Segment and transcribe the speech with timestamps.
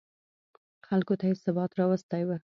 [0.87, 2.29] خلکو ته یې ثبات راوستی و.